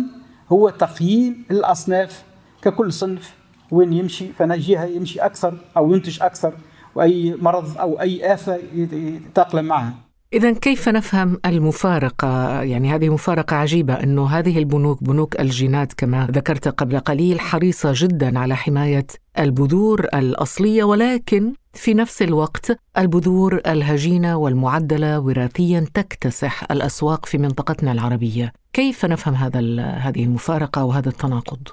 هو 0.53 0.69
تقييم 0.69 1.45
الأصناف 1.51 2.24
ككل 2.62 2.93
صنف. 2.93 3.33
وين 3.72 3.93
يمشي؟ 3.93 4.27
فنجيها 4.38 4.86
يمشي 4.86 5.19
أكثر 5.19 5.53
أو 5.77 5.93
ينتج 5.93 6.17
أكثر 6.22 6.53
وأي 6.95 7.36
مرض 7.41 7.77
أو 7.77 8.01
أي 8.01 8.33
آفة 8.33 8.60
يتأقلم 8.74 9.65
معها. 9.65 9.93
إذا 10.33 10.51
كيف 10.51 10.89
نفهم 10.89 11.39
المفارقة؟ 11.45 12.62
يعني 12.62 12.95
هذه 12.95 13.10
مفارقة 13.10 13.55
عجيبة 13.55 13.93
أنه 13.93 14.27
هذه 14.27 14.57
البنوك 14.57 15.03
بنوك 15.03 15.39
الجينات 15.39 15.93
كما 15.93 16.27
ذكرت 16.31 16.67
قبل 16.67 17.00
قليل 17.00 17.39
حريصة 17.39 17.91
جدا 17.95 18.39
على 18.39 18.55
حماية 18.55 19.07
البذور 19.39 20.07
الأصلية 20.13 20.83
ولكن 20.83 21.53
في 21.74 21.94
نفس 21.94 22.22
الوقت 22.22 22.77
البذور 22.98 23.62
الهجينة 23.68 24.38
والمعدلة 24.38 25.20
وراثيا 25.20 25.86
تكتسح 25.94 26.72
الأسواق 26.72 27.25
في 27.25 27.38
منطقتنا 27.38 27.92
العربية. 27.92 28.53
كيف 28.74 29.06
نفهم 29.06 29.34
هذا 29.34 29.60
هذه 29.82 30.24
المفارقة 30.24 30.84
وهذا 30.86 31.10
التناقض؟ 31.10 31.68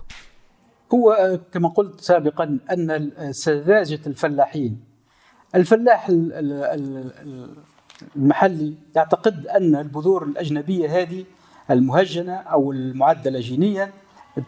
هو 0.94 1.38
كما 1.52 1.68
قلت 1.68 2.00
سابقا 2.00 2.58
أن 2.72 3.10
سذاجة 3.32 4.00
الفلاحين. 4.06 4.80
الفلاح 5.54 6.10
المحلي 8.16 8.74
يعتقد 8.96 9.46
أن 9.46 9.76
البذور 9.76 10.22
الأجنبية 10.24 11.00
هذه 11.00 11.24
المهجنة 11.70 12.32
أو 12.32 12.72
المعدلة 12.72 13.40
جينيا 13.40 13.92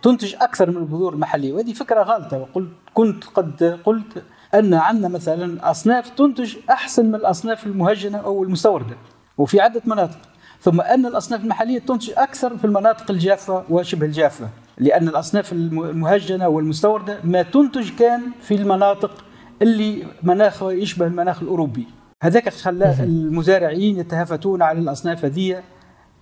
تنتج 0.03 0.35
أكثر 0.35 0.71
من 0.71 0.77
البذور 0.77 1.13
المحلية 1.13 1.53
وهذه 1.53 1.73
فكرة 1.73 2.03
غلطة 2.03 2.39
وقلت 2.39 2.71
كنت 2.95 3.25
قد 3.25 3.81
قلت 3.85 4.23
أن 4.55 4.75
عندنا 4.75 5.09
مثلا 5.09 5.71
أصناف 5.71 6.11
تنتج 6.11 6.57
أحسن 6.71 7.07
من 7.07 7.15
الأصناف 7.15 7.67
المهجنة 7.67 8.19
أو 8.19 8.43
المستوردة 8.45 8.97
وفي 9.39 9.61
عدة 9.61 9.83
مناطق. 9.85 10.19
ثم 10.61 10.81
أن 10.81 11.07
الأصناف 11.07 11.45
المحلية 11.45 11.79
تنتج 11.79 12.11
أكثر 12.17 12.59
في 12.59 12.65
المناطق 12.65 13.11
الجافة 13.11 13.65
وشبه 13.71 14.07
الجافة 14.07 14.49
لأن 14.79 15.09
الأصناف 15.09 15.53
المهجنة 15.53 16.49
والمستوردة 16.49 17.19
ما 17.25 17.43
تنتج 17.43 17.91
كان 17.99 18.21
في 18.41 18.55
المناطق 18.55 19.25
اللي 19.63 20.07
مناخها 20.23 20.71
يشبه 20.73 21.07
المناخ 21.07 21.43
الأوروبي. 21.43 21.87
هذاك 22.23 22.49
خلى 22.49 22.97
المزارعين 23.01 23.99
يتهافتون 23.99 24.63
على 24.63 24.79
الأصناف 24.79 25.25
هذه 25.25 25.63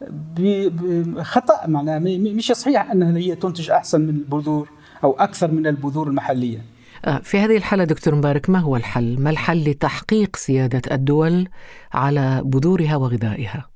بخطا 0.01 1.67
معناها 1.67 1.99
مش 1.99 2.53
صحيح 2.53 2.91
أنها 2.91 3.19
هي 3.19 3.35
تنتج 3.35 3.71
أحسن 3.71 4.01
من 4.01 4.09
البذور 4.09 4.69
أو 5.05 5.13
أكثر 5.13 5.51
من 5.51 5.67
البذور 5.67 6.09
المحلية. 6.09 6.65
في 7.23 7.38
هذه 7.38 7.57
الحالة 7.57 7.85
دكتور 7.85 8.14
مبارك 8.14 8.50
ما 8.50 8.59
هو 8.59 8.76
الحل؟ 8.76 9.21
ما 9.21 9.30
الحل 9.30 9.71
لتحقيق 9.71 10.37
سيادة 10.37 10.95
الدول 10.95 11.49
على 11.92 12.42
بذورها 12.45 12.97
وغذائها؟ 12.97 13.66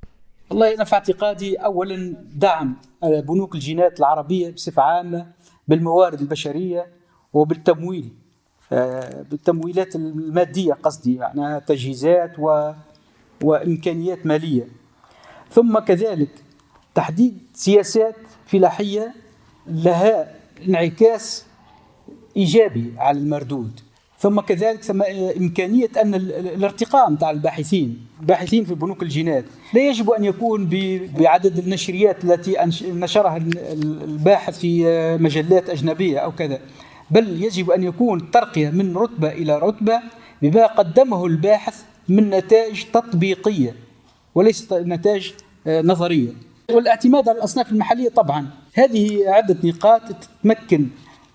والله 0.51 0.75
أنا 0.75 0.85
في 0.85 0.95
اعتقادي 0.95 1.57
أولا 1.57 2.17
دعم 2.35 2.77
بنوك 3.03 3.55
الجينات 3.55 4.01
العربية 4.01 4.51
بصفة 4.51 4.83
عامة 4.83 5.27
بالموارد 5.69 6.21
البشرية 6.21 6.87
وبالتمويل 7.33 8.13
بالتمويلات 9.31 9.97
المادية 9.97 10.73
قصدي 10.73 11.15
يعني 11.15 11.61
تجهيزات 11.61 12.39
و 12.39 12.73
وإمكانيات 13.43 14.27
مالية 14.27 14.69
ثم 15.51 15.79
كذلك 15.79 16.29
تحديد 16.95 17.39
سياسات 17.55 18.17
فلاحية 18.47 19.15
لها 19.67 20.35
انعكاس 20.69 21.47
إيجابي 22.37 22.93
على 22.99 23.19
المردود. 23.19 23.81
ثم 24.19 24.41
كذلك 24.41 24.83
ثم 24.83 25.03
إمكانية 25.41 25.89
أن 26.03 26.15
الارتقاء 26.15 27.11
نتاع 27.11 27.31
الباحثين. 27.31 28.07
الباحثين 28.21 28.65
في 28.65 28.75
بنوك 28.75 29.03
الجينات. 29.03 29.45
لا 29.75 29.89
يجب 29.89 30.11
أن 30.11 30.25
يكون 30.25 30.69
بعدد 31.19 31.59
النشريات 31.59 32.25
التي 32.25 32.57
نشرها 32.85 33.37
الباحث 34.07 34.59
في 34.59 34.85
مجلات 35.21 35.71
أجنبية 35.71 36.19
أو 36.19 36.33
كذا. 36.33 36.59
بل 37.11 37.43
يجب 37.43 37.71
أن 37.71 37.83
يكون 37.83 38.31
ترقية 38.31 38.71
من 38.71 38.97
رتبة 38.97 39.29
إلى 39.29 39.59
رتبة 39.59 40.01
بما 40.43 40.67
قدمه 40.67 41.27
الباحث 41.27 41.83
من 42.09 42.31
نتائج 42.31 42.85
تطبيقية 42.93 43.75
وليس 44.35 44.73
نتائج 44.73 45.31
آه، 45.67 45.83
نظرية. 45.83 46.29
والاعتماد 46.71 47.29
على 47.29 47.39
الأصناف 47.39 47.73
المحلية 47.73 48.09
طبعا. 48.09 48.47
هذه 48.75 49.29
عدة 49.29 49.57
نقاط 49.65 50.03
تمكن 50.45 50.89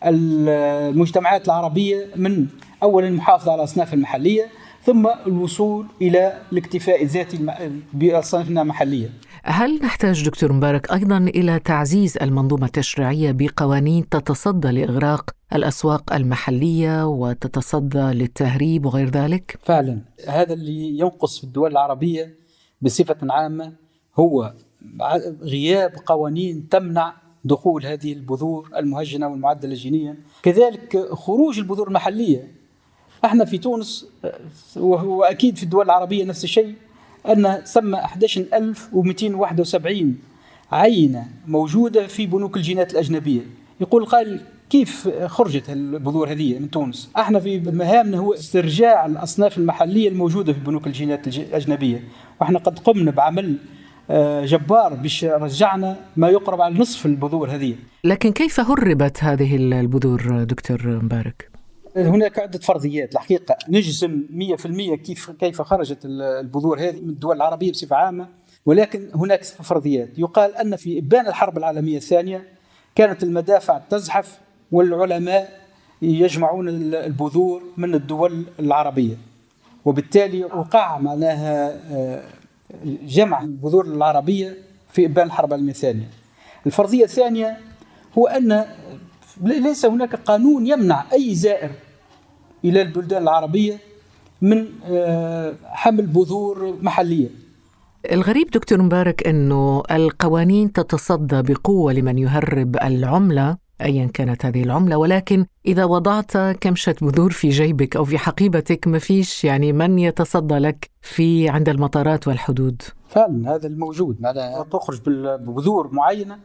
المجتمعات 0.06 1.46
العربية 1.46 2.08
من 2.16 2.48
اولا 2.84 3.08
المحافظة 3.08 3.52
على 3.52 3.60
الأصناف 3.60 3.94
المحلية 3.94 4.48
ثم 4.84 5.08
الوصول 5.28 5.86
إلى 6.02 6.34
الاكتفاء 6.52 7.04
الذاتي 7.04 7.56
بأصنافنا 7.94 8.62
المحلية. 8.62 9.10
هل 9.44 9.80
نحتاج 9.84 10.26
دكتور 10.26 10.54
مبارك 10.54 10.92
أيضا 10.92 11.18
إلى 11.18 11.60
تعزيز 11.60 12.18
المنظومة 12.18 12.66
التشريعية 12.66 13.32
بقوانين 13.32 14.10
تتصدى 14.10 14.68
لإغراق 14.68 15.30
الأسواق 15.54 16.14
المحلية 16.14 17.08
وتتصدى 17.08 18.00
للتهريب 18.00 18.86
وغير 18.86 19.10
ذلك؟ 19.10 19.60
فعلا 19.64 20.02
هذا 20.28 20.54
اللي 20.54 21.00
ينقص 21.00 21.38
في 21.38 21.44
الدول 21.44 21.72
العربية 21.72 22.36
بصفة 22.82 23.18
عامة 23.30 23.74
هو 24.16 24.54
غياب 25.42 25.92
قوانين 26.06 26.70
تمنع 26.70 27.14
دخول 27.46 27.86
هذه 27.86 28.14
البذور 28.14 28.70
المهجنة 28.78 29.28
والمعدلة 29.28 29.74
جينيا. 29.74 30.16
كذلك 30.44 31.14
خروج 31.14 31.60
البذور 31.60 31.88
المحلية. 31.88 32.48
إحنا 33.26 33.46
في 33.46 33.58
تونس 33.58 34.08
واكيد 34.76 35.58
في 35.58 35.64
الدول 35.64 35.86
العربية 35.86 36.26
نفس 36.26 36.44
الشيء 36.44 36.76
أن 37.28 37.62
ثم 37.66 37.96
11271 37.96 40.18
عينة 40.72 41.28
موجودة 41.48 42.08
في 42.08 42.26
بنوك 42.26 42.58
الجينات 42.58 42.92
الأجنبية. 42.92 43.42
يقول 43.82 44.06
قال 44.06 44.42
كيف 44.70 45.10
خرجت 45.26 45.70
البذور 45.70 46.32
هذه 46.32 46.60
من 46.60 46.72
تونس؟ 46.72 47.10
إحنا 47.18 47.40
في 47.40 47.60
مهامنا 47.60 48.18
هو 48.18 48.34
استرجاع 48.34 49.06
الأصناف 49.06 49.58
المحلية 49.58 50.10
الموجودة 50.10 50.54
في 50.54 50.60
بنوك 50.60 50.88
الجينات 50.88 51.28
الأجنبية، 51.28 52.04
وإحنا 52.42 52.60
قد 52.60 52.80
قمنا 52.80 53.12
بعمل 53.12 53.58
جبار 54.46 54.94
باش 54.94 55.26
رجعنا 55.26 55.96
ما 56.18 56.30
يقرب 56.30 56.62
على 56.62 56.80
نصف 56.80 57.06
البذور 57.06 57.50
هذه. 57.50 57.76
لكن 58.04 58.32
كيف 58.32 58.60
هربت 58.60 59.24
هذه 59.24 59.56
البذور 59.56 60.44
دكتور 60.44 60.88
مبارك؟ 61.04 61.50
هناك 61.96 62.40
عدة 62.40 62.60
فرضيات 62.60 63.14
الحقيقة 63.14 63.58
نجزم 63.70 64.24
100% 64.32 64.96
كيف 64.96 65.32
كيف 65.32 65.62
خرجت 65.62 66.06
البذور 66.06 66.80
هذه 66.80 67.02
من 67.02 67.10
الدول 67.10 67.36
العربية 67.36 67.72
بصفة 67.72 67.96
عامة. 67.96 68.28
ولكن 68.66 69.10
هناك 69.16 69.44
فرضيات. 69.44 70.10
يقال 70.20 70.56
أن 70.56 70.76
في 70.76 71.00
إبان 71.00 71.28
الحرب 71.28 71.58
العالمية 71.58 71.98
الثانية 71.98 72.44
كانت 72.96 73.24
المدافع 73.24 73.78
تزحف 73.90 74.40
والعلماء 74.72 75.60
يجمعون 76.02 76.70
البذور 76.70 77.62
من 77.78 77.96
الدول 77.96 78.46
العربية. 78.60 79.16
وبالتالي 79.86 80.44
وقع 80.44 80.98
معناها 80.98 81.80
آه، 81.92 82.24
جمع 83.08 83.42
البذور 83.42 83.86
العربية 83.86 84.58
في 84.92 85.06
إبان 85.06 85.28
الحرب 85.28 85.50
العالمية 85.50 85.72
الثانية. 85.72 86.10
الفرضية 86.66 87.04
الثانية 87.04 87.58
هو 88.18 88.28
أن 88.28 88.66
ليس 89.42 89.86
هناك 89.86 90.16
قانون 90.16 90.68
يمنع 90.68 91.04
أي 91.14 91.36
زائر 91.36 91.72
إلى 92.66 92.82
البلدان 92.82 93.24
العربية 93.24 93.78
من 94.42 94.66
آه، 94.86 95.54
حمل 95.66 96.06
بذور 96.06 96.78
محلية. 96.82 97.30
الغريب 98.12 98.50
دكتور 98.52 98.82
مبارك 98.82 99.28
أنه 99.28 99.84
القوانين 99.92 100.72
تتصدى 100.74 101.42
بقوة 101.42 101.94
لمن 101.94 102.18
يهرب 102.18 102.76
العملة 102.76 103.58
ايا 103.82 104.10
كانت 104.14 104.46
هذه 104.46 104.64
العملة 104.64 104.98
ولكن 104.98 105.46
إذا 105.66 105.86
وضعت 105.86 106.38
كمشة 106.38 106.96
بذور 107.02 107.32
في 107.32 107.50
جيبك 107.50 107.96
أو 107.96 108.06
في 108.06 108.18
حقيبتك 108.18 108.88
ما 108.88 109.00
فيش 109.00 109.44
يعني 109.44 109.74
من 109.74 110.00
يتصدى 110.00 110.58
لك 110.58 110.90
في 111.02 111.50
عند 111.50 111.70
المطارات 111.70 112.28
والحدود. 112.28 112.82
فعلا 113.08 113.56
هذا 113.56 113.68
الموجود. 113.68 114.22
معناها 114.22 114.64
تخرج 114.64 115.02
ببذور 115.08 115.90
معينة 115.94 116.40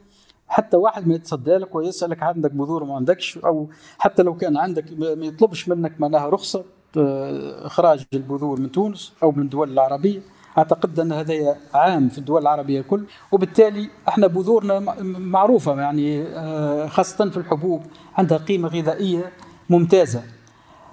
حتى 0.49 0.77
واحد 0.77 1.09
ما 1.09 1.15
يتصدى 1.15 1.57
لك 1.57 1.75
ويسألك 1.75 2.23
عندك 2.23 2.53
بذور 2.53 2.85
ما 2.85 2.95
عندكش 2.97 3.39
أو 3.39 3.69
حتى 3.99 4.23
لو 4.23 4.37
كان 4.37 4.57
عندك 4.57 4.85
ما 4.99 5.27
يطلبش 5.27 5.69
منك 5.69 6.01
معناها 6.01 6.29
رخصة 6.29 6.65
آه، 6.97 7.67
إخراج 7.67 8.05
البذور 8.15 8.61
من 8.61 8.73
تونس 8.73 9.13
أو 9.23 9.33
من 9.33 9.43
الدول 9.43 9.73
العربية. 9.73 10.21
أعتقد 10.59 11.01
أن 11.01 11.13
هذا 11.13 11.57
عام 11.75 12.09
في 12.09 12.19
الدول 12.19 12.43
العربية 12.43 12.81
كل 12.81 13.05
وبالتالي 13.33 13.89
إحنا 14.09 14.27
بذورنا 14.27 14.79
معروفة 15.03 15.81
يعني 15.81 16.23
آه، 16.23 16.87
خاصة 16.87 17.31
في 17.31 17.37
الحبوب 17.37 17.83
عندها 18.15 18.39
قيمة 18.39 18.69
غذائية 18.69 19.33
ممتازة. 19.71 20.23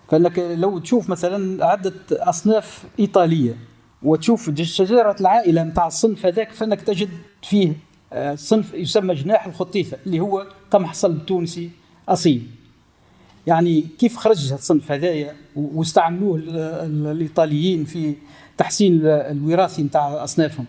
فإنك 0.09 0.39
لو 0.39 0.79
تشوف 0.79 1.09
مثلا 1.09 1.65
عدة 1.65 1.93
أصناف 2.11 2.83
إيطالية 2.99 3.55
وتشوف 4.03 4.61
شجرة 4.61 5.15
العائلة 5.19 5.63
نتاع 5.63 5.87
الصنف 5.87 6.25
هذاك 6.25 6.51
فإنك 6.51 6.81
تجد 6.81 7.09
فيه 7.43 7.73
آه، 8.13 8.35
صنف 8.35 8.73
يسمى 8.73 9.13
جناح 9.13 9.45
الخطيفة 9.45 9.97
اللي 10.05 10.19
هو 10.19 10.47
قمح 10.71 10.93
صلب 10.93 11.25
تونسي 11.25 11.69
أصيل. 12.09 12.47
يعني 13.47 13.81
كيف 13.81 14.17
خرج 14.17 14.53
الصنف 14.53 14.91
هذايا 14.91 15.35
واستعملوه 15.55 16.41
الإيطاليين 17.11 17.85
في 17.85 18.15
التحسين 18.61 19.01
الوراثي 19.05 19.83
نتاع 19.83 20.23
أصنافهم. 20.23 20.65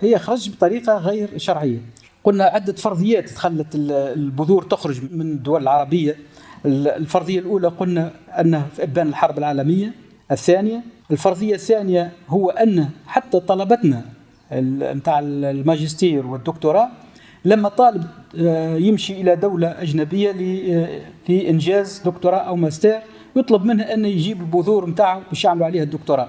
هي 0.00 0.18
خرج 0.18 0.50
بطريقة 0.50 0.96
غير 0.96 1.38
شرعية. 1.38 1.78
قلنا 2.24 2.44
عدة 2.44 2.72
فرضيات 2.72 3.30
خلت 3.30 3.66
البذور 3.74 4.62
تخرج 4.62 5.00
من 5.12 5.20
الدول 5.20 5.62
العربية. 5.62 6.16
الفرضية 6.66 7.38
الأولى 7.38 7.68
قلنا 7.68 8.12
انها 8.40 8.66
في 8.76 8.82
إبان 8.82 9.08
الحرب 9.08 9.38
العالمية. 9.38 9.92
الثانية 10.30 10.82
الفرضية 11.10 11.54
الثانية 11.54 12.12
هو 12.28 12.50
أن 12.50 12.88
حتى 13.06 13.40
طلبتنا 13.40 14.04
نتاع 14.94 15.18
الماجستير 15.18 16.26
والدكتوراه 16.26 16.88
لما 17.44 17.68
طالب 17.68 18.06
آه، 18.38 18.76
يمشي 18.76 19.20
إلى 19.20 19.36
دولة 19.36 19.68
أجنبية 19.82 20.30
آه، 20.30 21.00
لإنجاز 21.28 22.02
دكتوراه 22.04 22.38
أو 22.38 22.56
ماستر 22.56 22.98
يطلب 23.36 23.64
منه 23.64 23.82
انه 23.82 24.08
يجيب 24.08 24.40
البذور 24.40 24.90
نتاعه 24.90 25.22
باش 25.28 25.44
يعملوا 25.44 25.66
عليها 25.66 25.82
الدكتوراه. 25.82 26.28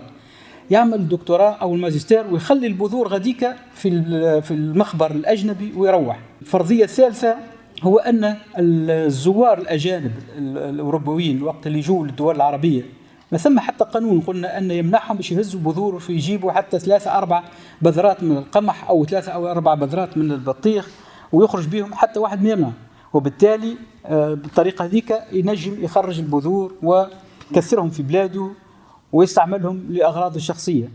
يعمل 0.71 0.93
الدكتوراه 0.93 1.51
أو 1.51 1.75
الماجستير 1.75 2.25
ويخلي 2.31 2.67
البذور 2.67 3.07
غاديك 3.07 3.55
في 3.73 3.91
في 4.41 4.51
المخبر 4.51 5.11
الأجنبي 5.11 5.73
ويروح. 5.77 6.19
الفرضية 6.41 6.83
الثالثة 6.83 7.35
هو 7.83 7.97
أن 7.97 8.35
الزوار 8.57 9.57
الأجانب 9.57 10.11
الأوروبيين 10.37 11.37
الوقت 11.37 11.67
اللي 11.67 11.79
يجوا 11.79 12.05
للدول 12.05 12.35
العربية 12.35 12.83
ما 13.31 13.37
ثم 13.37 13.59
حتى 13.59 13.83
قانون 13.83 14.21
قلنا 14.21 14.57
أن 14.57 14.71
يمنعهم 14.71 15.17
باش 15.17 15.31
يهزوا 15.31 15.59
بذور 15.59 15.99
في 15.99 16.13
يجيبوا 16.13 16.51
حتى 16.51 16.79
ثلاثة 16.79 17.17
أربع 17.17 17.43
بذرات 17.81 18.23
من 18.23 18.37
القمح 18.37 18.89
أو 18.89 19.05
ثلاثة 19.05 19.31
أو 19.31 19.51
أربع 19.51 19.73
بذرات 19.73 20.17
من 20.17 20.31
البطيخ 20.31 20.89
ويخرج 21.31 21.67
بهم 21.67 21.93
حتى 21.93 22.19
واحد 22.19 22.43
ما 22.43 22.49
يمنع 22.49 22.71
وبالتالي 23.13 23.75
آه، 24.05 24.33
بالطريقة 24.33 24.85
هذيك 24.85 25.13
ينجم 25.31 25.83
يخرج 25.83 26.19
البذور 26.19 26.73
ويكثرهم 26.83 27.89
في 27.89 28.03
بلاده 28.03 28.49
ويستعملهم 29.13 29.83
لأغراضه 29.89 30.35
الشخصية. 30.35 30.89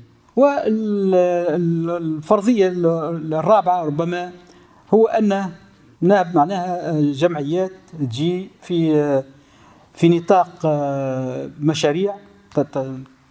والفرضية 1.57 2.69
الرابعة 2.69 3.85
ربما 3.85 4.33
هو 4.95 5.07
أن 5.07 5.51
معناها 6.03 7.01
جمعيات 7.01 7.73
تجي 7.99 8.51
في 8.63 9.23
في 9.95 10.09
نطاق 10.09 10.49
مشاريع 11.61 12.15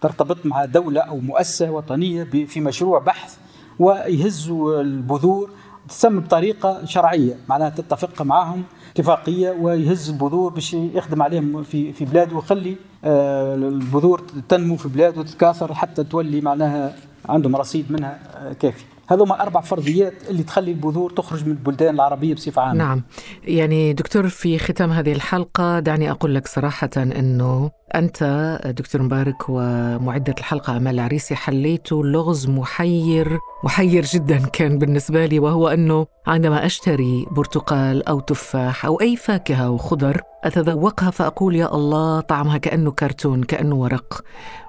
ترتبط 0.00 0.46
مع 0.46 0.64
دولة 0.64 1.00
أو 1.00 1.18
مؤسسة 1.18 1.70
وطنية 1.70 2.24
في 2.24 2.60
مشروع 2.60 2.98
بحث 2.98 3.36
ويهزوا 3.78 4.80
البذور 4.80 5.50
تسمى 5.88 6.20
بطريقة 6.20 6.84
شرعية. 6.84 7.36
معناها 7.48 7.70
تتفق 7.70 8.22
معهم 8.22 8.62
اتفاقية 8.92 9.50
ويهز 9.50 10.10
البذور 10.10 10.52
باش 10.52 10.74
يخدم 10.74 11.22
عليهم 11.22 11.62
في 11.62 11.92
في 11.92 12.04
بلاده 12.04 12.36
ويخلي 12.36 12.76
البذور 13.06 14.22
تنمو 14.48 14.76
في 14.76 14.88
بلاده 14.88 15.20
وتتكاثر 15.20 15.74
حتى 15.74 16.04
تولي 16.04 16.40
معناها 16.40 16.94
عندهم 17.28 17.56
رصيد 17.56 17.92
منها 17.92 18.18
آه، 18.36 18.52
كافي. 18.52 18.84
هذوما 19.08 19.42
أربع 19.42 19.60
فرضيات 19.60 20.14
اللي 20.30 20.42
تخلي 20.42 20.70
البذور 20.70 21.10
تخرج 21.10 21.44
من 21.44 21.50
البلدان 21.50 21.94
العربية 21.94 22.34
بصفة 22.34 22.62
عامة 22.62 22.78
نعم 22.78 23.02
يعني 23.44 23.92
دكتور 23.92 24.28
في 24.28 24.58
ختام 24.58 24.90
هذه 24.90 25.12
الحلقة 25.12 25.78
دعني 25.78 26.10
أقول 26.10 26.34
لك 26.34 26.46
صراحة 26.46 26.90
أنه 26.96 27.70
أنت 27.94 28.58
دكتور 28.76 29.02
مبارك 29.02 29.48
ومعدة 29.48 30.34
الحلقة 30.38 30.76
أمال 30.76 30.94
العريسي 30.94 31.34
حليتوا 31.34 32.04
لغز 32.04 32.48
محير 32.48 33.38
محير 33.64 34.04
جدا 34.04 34.38
كان 34.38 34.78
بالنسبة 34.78 35.26
لي 35.26 35.38
وهو 35.38 35.68
أنه 35.68 36.06
عندما 36.26 36.66
أشتري 36.66 37.26
برتقال 37.30 38.08
أو 38.08 38.20
تفاح 38.20 38.86
أو 38.86 39.00
أي 39.00 39.16
فاكهة 39.16 39.70
وخضر 39.70 40.20
أتذوقها 40.44 41.10
فأقول 41.10 41.56
يا 41.56 41.74
الله 41.74 42.20
طعمها 42.20 42.58
كأنه 42.58 42.90
كرتون 42.90 43.42
كأنه 43.42 43.76
ورق. 43.76 44.24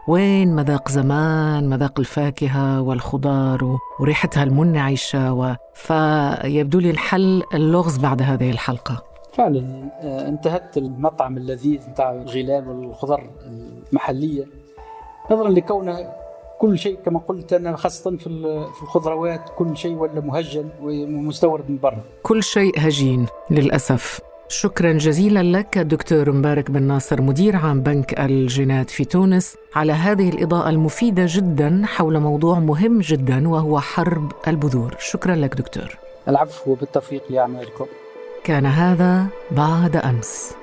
وين 0.08 0.56
مذاق 0.56 0.90
زمان 0.90 1.70
مذاق 1.70 2.00
الفاكهة 2.00 2.82
والخضار 2.82 3.78
وريحتها 4.00 4.44
المنعشة 4.44 5.34
و... 5.34 5.56
فيبدو 5.74 6.80
لي 6.80 6.90
الحل 6.90 7.44
اللغز 7.54 7.98
بعد 7.98 8.22
هذه 8.22 8.52
الحلقة. 8.52 9.04
فعلا 9.34 9.90
آه، 10.02 10.28
انتهت 10.28 10.78
المطعم 10.78 11.38
اللذيذ 11.38 11.90
نتاع 11.90 12.12
الغلال 12.12 12.68
والخضر 12.68 13.30
المحلية. 13.92 14.46
نظرا 15.32 15.50
لكونه 15.50 16.27
كل 16.60 16.78
شيء 16.78 16.98
كما 17.06 17.20
قلت 17.20 17.54
أنا 17.54 17.76
خاصة 17.76 18.18
في 18.18 18.30
في 18.76 18.82
الخضروات 18.82 19.42
كل 19.58 19.78
شيء 19.78 19.94
ولا 19.94 20.22
مهجن 20.22 20.70
ومستورد 20.82 21.70
من 21.70 21.78
برا. 21.84 22.02
كل 22.24 22.44
شيء 22.44 22.74
هجين 22.78 23.26
للأسف. 23.52 24.20
شكرا 24.50 24.94
جزيلا 24.94 25.44
لك 25.58 25.78
دكتور 25.78 26.32
مبارك 26.32 26.72
بن 26.72 26.84
ناصر 26.84 27.22
مدير 27.22 27.56
عام 27.56 27.82
بنك 27.82 28.20
الجينات 28.20 28.90
في 28.90 29.06
تونس 29.06 29.56
على 29.76 29.94
هذه 29.94 30.30
الإضاءة 30.30 30.70
المفيدة 30.70 31.26
جدا 31.28 31.82
حول 31.86 32.20
موضوع 32.20 32.60
مهم 32.60 33.00
جدا 33.00 33.50
وهو 33.50 33.80
حرب 33.80 34.32
البذور. 34.48 34.96
شكرا 35.00 35.36
لك 35.36 35.56
دكتور. 35.56 35.98
العفو 36.28 36.76
بالتوفيق 36.76 37.24
لاعمالكم 37.30 37.86
كان 38.44 38.66
هذا 38.66 39.26
بعد 39.52 39.96
أمس. 39.96 40.54